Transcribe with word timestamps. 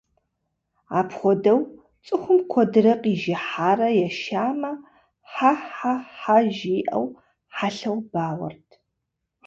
Апхуэдэу, 0.99 1.59
цӀыхум 2.05 2.39
куэдрэ 2.51 2.93
къижыхьарэ 3.01 3.89
ешамэ 4.07 4.71
«хьэ-хьэ-хьэ» 5.31 6.37
жиӀэу 6.55 7.07
хьэлъэу 7.55 7.97
бауэрт. 8.11 8.67